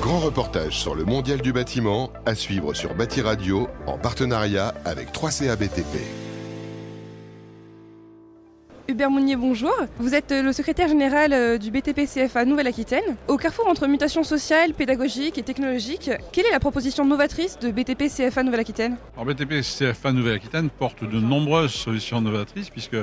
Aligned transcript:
Grand 0.00 0.20
reportage 0.20 0.78
sur 0.78 0.94
le 0.94 1.04
mondial 1.04 1.40
du 1.40 1.52
bâtiment 1.52 2.10
à 2.26 2.36
suivre 2.36 2.74
sur 2.74 2.94
Bâti 2.94 3.22
Radio 3.22 3.68
en 3.88 3.98
partenariat 3.98 4.72
avec 4.84 5.12
3CA 5.12 5.56
BTP. 5.56 6.26
Hubert 8.88 9.10
Mounier, 9.10 9.34
bonjour. 9.34 9.74
Vous 9.98 10.14
êtes 10.14 10.30
le 10.30 10.52
secrétaire 10.52 10.86
général 10.86 11.32
euh, 11.32 11.58
du 11.58 11.72
BTP 11.72 12.02
CFA 12.06 12.44
Nouvelle-Aquitaine. 12.44 13.16
Au 13.26 13.36
carrefour 13.36 13.66
entre 13.66 13.88
mutations 13.88 14.22
sociales, 14.22 14.74
pédagogiques 14.74 15.38
et 15.38 15.42
technologiques, 15.42 16.10
quelle 16.30 16.46
est 16.46 16.52
la 16.52 16.60
proposition 16.60 17.04
novatrice 17.04 17.58
de 17.58 17.72
BTP 17.72 18.04
CFA 18.04 18.44
Nouvelle-Aquitaine? 18.44 18.96
Alors 19.16 19.26
BTP 19.26 19.60
CFA 19.62 20.12
Nouvelle-Aquitaine 20.12 20.70
porte 20.70 21.02
de 21.02 21.18
nombreuses 21.18 21.72
solutions 21.72 22.20
novatrices 22.20 22.70
puisque 22.70 22.96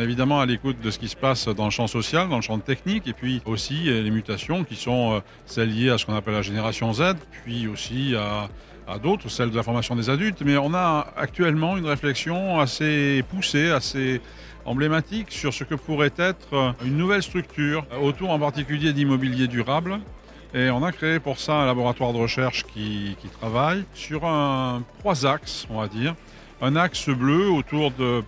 évidemment 0.00 0.40
à 0.40 0.46
l'écoute 0.46 0.80
de 0.80 0.90
ce 0.90 0.98
qui 0.98 1.08
se 1.08 1.16
passe 1.16 1.48
dans 1.48 1.66
le 1.66 1.70
champ 1.70 1.86
social, 1.86 2.28
dans 2.28 2.36
le 2.36 2.42
champ 2.42 2.58
technique, 2.58 3.06
et 3.06 3.12
puis 3.12 3.42
aussi 3.44 3.90
euh, 3.90 4.02
les 4.02 4.10
mutations 4.10 4.64
qui 4.64 4.76
sont 4.76 5.14
euh, 5.14 5.20
celles 5.44 5.70
liées 5.74 5.90
à 5.90 5.98
ce 5.98 6.06
qu'on 6.06 6.14
appelle 6.14 6.34
la 6.34 6.42
génération 6.42 6.92
Z, 6.92 7.14
puis 7.44 7.68
aussi 7.68 8.14
à, 8.16 8.48
d'autres, 8.98 9.28
celles 9.28 9.50
de 9.50 9.56
la 9.56 9.62
formation 9.62 9.96
des 9.96 10.10
adultes. 10.10 10.42
Mais 10.44 10.56
on 10.56 10.74
a 10.74 11.12
actuellement 11.16 11.76
une 11.76 11.86
réflexion 11.86 12.60
assez 12.60 13.24
poussée, 13.30 13.70
assez 13.70 14.20
emblématique 14.64 15.30
sur 15.30 15.52
ce 15.52 15.64
que 15.64 15.74
pourrait 15.74 16.12
être 16.18 16.74
une 16.84 16.96
nouvelle 16.96 17.22
structure 17.22 17.84
autour 18.00 18.30
en 18.30 18.38
particulier 18.38 18.92
d'immobilier 18.92 19.48
durable. 19.48 19.98
Et 20.54 20.70
on 20.70 20.84
a 20.84 20.92
créé 20.92 21.18
pour 21.18 21.38
ça 21.38 21.54
un 21.54 21.66
laboratoire 21.66 22.12
de 22.12 22.18
recherche 22.18 22.64
qui, 22.64 23.16
qui 23.20 23.28
travaille 23.28 23.84
sur 23.94 24.26
un, 24.26 24.82
trois 24.98 25.24
axes, 25.24 25.66
on 25.70 25.80
va 25.80 25.88
dire. 25.88 26.14
Un 26.60 26.76
axe 26.76 27.08
bleu 27.08 27.50
autour 27.50 27.90
de 27.92 28.22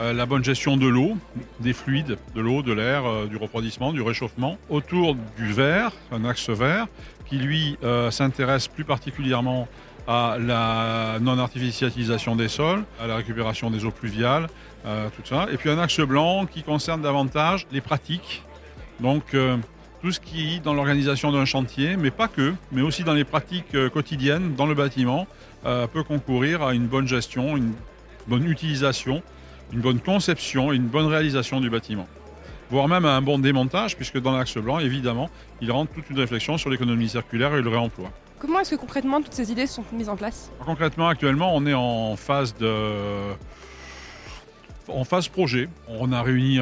euh, 0.00 0.14
la 0.14 0.24
bonne 0.24 0.42
gestion 0.42 0.78
de 0.78 0.86
l'eau, 0.86 1.18
des 1.60 1.74
fluides, 1.74 2.16
de 2.34 2.40
l'eau, 2.40 2.62
de 2.62 2.72
l'air, 2.72 3.04
euh, 3.04 3.26
du 3.26 3.36
refroidissement, 3.36 3.92
du 3.92 4.00
réchauffement, 4.00 4.56
autour 4.70 5.14
du 5.36 5.52
vert, 5.52 5.92
un 6.10 6.24
axe 6.24 6.48
vert, 6.48 6.86
qui 7.26 7.36
lui 7.36 7.76
euh, 7.84 8.10
s'intéresse 8.10 8.66
plus 8.66 8.84
particulièrement 8.84 9.68
à 10.08 10.38
la 10.40 11.18
non-artificialisation 11.20 12.34
des 12.34 12.48
sols, 12.48 12.84
à 12.98 13.06
la 13.06 13.16
récupération 13.16 13.70
des 13.70 13.84
eaux 13.84 13.90
pluviales, 13.90 14.48
tout 14.82 15.22
ça. 15.24 15.46
Et 15.52 15.56
puis 15.56 15.70
un 15.70 15.78
axe 15.78 16.00
blanc 16.00 16.46
qui 16.46 16.62
concerne 16.62 17.02
davantage 17.02 17.66
les 17.70 17.82
pratiques, 17.82 18.42
donc 18.98 19.36
tout 20.00 20.10
ce 20.10 20.18
qui, 20.18 20.58
dans 20.60 20.72
l'organisation 20.72 21.30
d'un 21.30 21.44
chantier, 21.44 21.96
mais 21.96 22.10
pas 22.10 22.26
que, 22.26 22.54
mais 22.72 22.80
aussi 22.80 23.04
dans 23.04 23.12
les 23.12 23.24
pratiques 23.24 23.76
quotidiennes, 23.92 24.54
dans 24.56 24.66
le 24.66 24.74
bâtiment, 24.74 25.28
peut 25.62 26.02
concourir 26.02 26.62
à 26.62 26.74
une 26.74 26.86
bonne 26.86 27.06
gestion, 27.06 27.56
une 27.56 27.74
bonne 28.26 28.50
utilisation 28.50 29.22
une 29.72 29.80
bonne 29.80 30.00
conception 30.00 30.72
et 30.72 30.76
une 30.76 30.86
bonne 30.86 31.06
réalisation 31.06 31.60
du 31.60 31.70
bâtiment. 31.70 32.06
Voire 32.70 32.88
même 32.88 33.04
un 33.04 33.20
bon 33.20 33.38
démontage, 33.38 33.96
puisque 33.96 34.20
dans 34.20 34.36
l'axe 34.36 34.56
blanc, 34.56 34.78
évidemment, 34.78 35.28
il 35.60 35.72
rentre 35.72 35.92
toute 35.92 36.08
une 36.10 36.18
réflexion 36.18 36.56
sur 36.56 36.70
l'économie 36.70 37.08
circulaire 37.08 37.54
et 37.56 37.62
le 37.62 37.68
réemploi. 37.68 38.10
Comment 38.38 38.60
est-ce 38.60 38.70
que 38.70 38.76
concrètement 38.76 39.20
toutes 39.20 39.34
ces 39.34 39.50
idées 39.52 39.66
sont 39.66 39.84
mises 39.92 40.08
en 40.08 40.16
place? 40.16 40.50
Concrètement, 40.64 41.08
actuellement, 41.08 41.54
on 41.54 41.66
est 41.66 41.74
en 41.74 42.16
phase 42.16 42.54
de 42.56 42.72
en 44.94 45.04
phase 45.04 45.28
projet. 45.28 45.68
On 45.88 46.12
a 46.12 46.22
réuni 46.22 46.58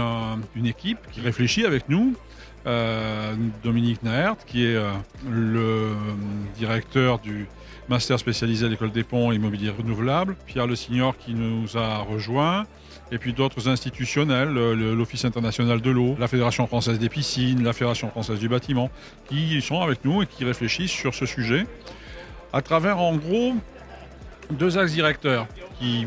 une 0.56 0.66
équipe 0.66 0.98
qui 1.12 1.20
réfléchit 1.20 1.64
avec 1.64 1.88
nous. 1.88 2.14
Euh, 2.66 3.34
Dominique 3.62 4.02
Naert, 4.02 4.36
qui 4.46 4.66
est 4.66 4.74
euh, 4.74 4.90
le 5.30 5.92
directeur 6.56 7.18
du 7.18 7.46
master 7.88 8.18
spécialisé 8.18 8.66
à 8.66 8.68
l'école 8.68 8.90
des 8.90 9.04
ponts 9.04 9.32
immobilier 9.32 9.70
renouvelable. 9.70 10.36
Pierre 10.44 10.66
Le 10.66 10.76
Signor 10.76 11.16
qui 11.16 11.32
nous 11.34 11.78
a 11.78 11.98
rejoint 11.98 12.66
et 13.10 13.16
puis 13.16 13.32
d'autres 13.32 13.68
institutionnels, 13.68 14.50
l'Office 14.50 15.24
international 15.24 15.80
de 15.80 15.90
l'eau, 15.90 16.14
la 16.18 16.28
Fédération 16.28 16.66
française 16.66 16.98
des 16.98 17.08
piscines, 17.08 17.64
la 17.64 17.72
Fédération 17.72 18.10
française 18.10 18.38
du 18.38 18.50
bâtiment, 18.50 18.90
qui 19.30 19.62
sont 19.62 19.80
avec 19.80 20.04
nous 20.04 20.22
et 20.22 20.26
qui 20.26 20.44
réfléchissent 20.44 20.90
sur 20.90 21.14
ce 21.14 21.24
sujet 21.24 21.66
à 22.52 22.60
travers 22.60 22.98
en 22.98 23.16
gros 23.16 23.54
deux 24.50 24.76
axes 24.76 24.92
directeurs 24.92 25.46
qui 25.78 26.06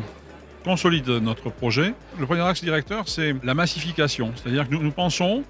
consolident 0.64 1.20
notre 1.20 1.50
projet. 1.50 1.94
Le 2.18 2.26
premier 2.26 2.42
axe 2.42 2.62
directeur, 2.62 3.08
c'est 3.08 3.34
la 3.42 3.54
massification, 3.54 4.32
c'est-à-dire 4.36 4.68
que 4.68 4.74
nous, 4.74 4.90
pensons 4.90 5.44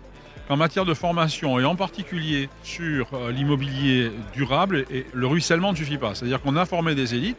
qu'en 0.48 0.56
matière 0.56 0.84
de 0.84 0.94
formation 0.94 1.58
et 1.60 1.64
en 1.64 1.76
particulier 1.76 2.48
sur 2.62 3.08
euh, 3.14 3.30
l'immobilier 3.30 4.10
durable, 4.34 4.84
le 5.12 5.26
ruissellement 5.26 5.72
ne 5.72 5.76
suffit 5.76 5.98
pas. 5.98 6.14
C'est-à-dire 6.14 6.40
qu'on 6.42 6.56
a 6.56 6.66
formé 6.66 6.94
des 6.94 7.14
élites, 7.14 7.38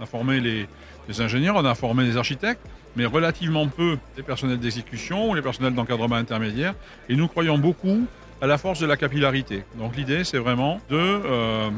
on 0.00 0.04
a 0.04 0.06
formé 0.06 0.40
les, 0.40 0.66
les 1.08 1.20
ingénieurs, 1.20 1.56
on 1.56 1.64
a 1.64 1.74
formé 1.74 2.04
des 2.04 2.16
architectes, 2.16 2.60
mais 2.96 3.06
relativement 3.06 3.66
peu 3.68 3.98
les 4.16 4.22
personnels 4.22 4.58
d'exécution 4.58 5.30
ou 5.30 5.34
les 5.34 5.42
personnels 5.42 5.74
d'encadrement 5.74 6.16
intermédiaire. 6.16 6.74
Et 7.08 7.16
nous 7.16 7.28
croyons 7.28 7.58
beaucoup 7.58 8.06
à 8.40 8.46
la 8.46 8.58
force 8.58 8.80
de 8.80 8.86
la 8.86 8.96
capillarité. 8.96 9.64
Donc 9.78 9.96
l'idée, 9.96 10.24
c'est 10.24 10.38
vraiment 10.38 10.80
de 10.90 10.96
euh, 10.96 11.70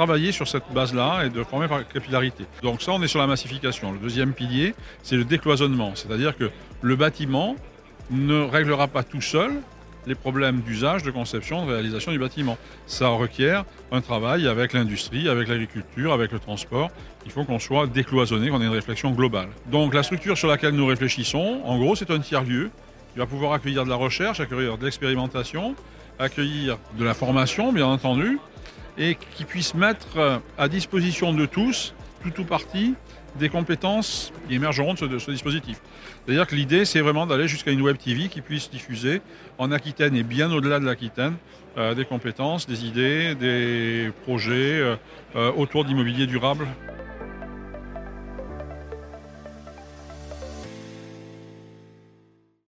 travailler 0.00 0.32
sur 0.32 0.48
cette 0.48 0.64
base-là 0.72 1.26
et 1.26 1.28
de 1.28 1.44
former 1.44 1.68
par 1.68 1.86
capillarité. 1.86 2.46
Donc 2.62 2.80
ça, 2.80 2.92
on 2.92 3.02
est 3.02 3.06
sur 3.06 3.18
la 3.18 3.26
massification. 3.26 3.92
Le 3.92 3.98
deuxième 3.98 4.32
pilier, 4.32 4.74
c'est 5.02 5.16
le 5.16 5.24
décloisonnement. 5.24 5.92
C'est-à-dire 5.94 6.34
que 6.38 6.50
le 6.80 6.96
bâtiment 6.96 7.54
ne 8.10 8.40
réglera 8.40 8.88
pas 8.88 9.02
tout 9.02 9.20
seul 9.20 9.50
les 10.06 10.14
problèmes 10.14 10.62
d'usage, 10.62 11.02
de 11.02 11.10
conception, 11.10 11.66
de 11.66 11.72
réalisation 11.72 12.12
du 12.12 12.18
bâtiment. 12.18 12.56
Ça 12.86 13.08
requiert 13.08 13.66
un 13.92 14.00
travail 14.00 14.48
avec 14.48 14.72
l'industrie, 14.72 15.28
avec 15.28 15.48
l'agriculture, 15.48 16.14
avec 16.14 16.32
le 16.32 16.38
transport. 16.38 16.88
Il 17.26 17.30
faut 17.30 17.44
qu'on 17.44 17.58
soit 17.58 17.86
décloisonné, 17.86 18.48
qu'on 18.48 18.62
ait 18.62 18.64
une 18.64 18.72
réflexion 18.72 19.10
globale. 19.10 19.50
Donc 19.66 19.92
la 19.92 20.02
structure 20.02 20.38
sur 20.38 20.48
laquelle 20.48 20.72
nous 20.72 20.86
réfléchissons, 20.86 21.60
en 21.62 21.78
gros, 21.78 21.94
c'est 21.94 22.10
un 22.10 22.20
tiers-lieu 22.20 22.70
qui 23.12 23.18
va 23.18 23.26
pouvoir 23.26 23.52
accueillir 23.52 23.84
de 23.84 23.90
la 23.90 23.96
recherche, 23.96 24.40
accueillir 24.40 24.78
de 24.78 24.84
l'expérimentation, 24.86 25.74
accueillir 26.18 26.78
de 26.98 27.04
la 27.04 27.12
formation, 27.12 27.70
bien 27.70 27.86
entendu, 27.86 28.38
et 29.00 29.16
qui 29.36 29.44
puisse 29.44 29.74
mettre 29.74 30.40
à 30.56 30.68
disposition 30.68 31.32
de 31.32 31.46
tous, 31.46 31.94
tout 32.22 32.40
ou 32.40 32.44
partie, 32.44 32.94
des 33.38 33.48
compétences 33.48 34.32
qui 34.48 34.54
émergeront 34.54 34.94
de 34.94 35.18
ce, 35.18 35.30
dispositif. 35.30 35.80
C'est-à-dire 36.24 36.46
que 36.46 36.54
l'idée, 36.54 36.84
c'est 36.84 37.00
vraiment 37.00 37.26
d'aller 37.26 37.48
jusqu'à 37.48 37.70
une 37.70 37.82
web 37.82 37.96
TV 37.96 38.28
qui 38.28 38.40
puisse 38.40 38.70
diffuser 38.70 39.22
en 39.58 39.72
Aquitaine 39.72 40.16
et 40.16 40.22
bien 40.22 40.50
au-delà 40.52 40.80
de 40.80 40.84
l'Aquitaine 40.84 41.34
euh, 41.78 41.94
des 41.94 42.04
compétences, 42.04 42.66
des 42.66 42.84
idées, 42.84 43.34
des 43.34 44.10
projets 44.24 44.80
euh, 44.80 44.96
euh, 45.36 45.52
autour 45.52 45.84
d'immobilier 45.84 46.26
durable 46.26 46.66